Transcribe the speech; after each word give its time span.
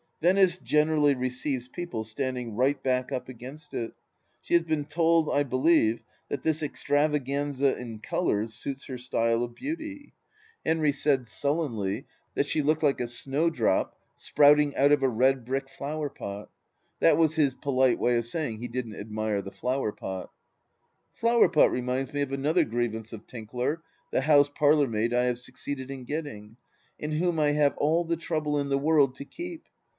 Venice 0.19 0.57
generally 0.57 1.13
receives 1.15 1.67
people 1.67 2.03
standing 2.03 2.55
right 2.55 2.81
back 2.83 3.11
up 3.11 3.27
against 3.27 3.71
it; 3.73 3.93
she 4.39 4.53
has 4.53 4.61
been 4.63 4.85
told, 4.85 5.29
I 5.31 5.41
believe, 5.43 6.01
that 6.29 6.43
this 6.43 6.61
extra 6.61 7.07
vanganza 7.07 7.75
in 7.75 7.99
colours 7.99 8.53
suits 8.53 8.85
her 8.85 8.97
style 8.99 9.43
of 9.43 9.55
beauty. 9.55 10.13
Henry 10.65 10.91
said, 10.91 11.21
THE 11.21 11.21
LAST 11.23 11.31
DITCH 11.31 11.41
241 11.41 11.71
sullenly, 11.71 12.07
that 12.35 12.47
she 12.47 12.61
looked 12.61 12.83
like 12.83 12.99
a 12.99 13.07
snowdrop 13.07 13.95
sprouting 14.15 14.75
out 14.75 14.91
of 14.91 15.01
a 15.01 15.09
red 15.09 15.45
brick 15.45 15.69
flower 15.69 16.09
pot. 16.09 16.49
That 16.99 17.17
was 17.17 17.35
his 17.35 17.55
polite 17.55 17.97
way 17.99 18.17
of 18.17 18.25
saying 18.25 18.59
he 18.61 18.67
didn't 18.67 18.95
admire 18.95 19.41
the 19.43 19.51
flower 19.51 19.91
pot. 19.91 20.31
Flower 21.13 21.49
pot 21.49 21.71
reminds 21.71 22.11
me 22.13 22.21
of 22.21 22.31
another 22.31 22.63
grievance 22.65 23.11
of 23.13 23.25
Tinkler, 23.27 23.83
the 24.11 24.21
house 24.21 24.49
parlourmaid 24.53 25.13
I 25.13 25.25
have 25.25 25.39
succeeded 25.39 25.89
in 25.91 26.05
getting, 26.05 26.57
and 26.99 27.13
whom 27.13 27.39
I 27.39 27.51
have 27.51 27.77
all 27.77 28.03
the 28.03 28.17
trouble 28.17 28.59
in 28.59 28.69
the 28.69 28.79
world 28.79 29.13
to 29.15 29.25
keep. 29.25 29.63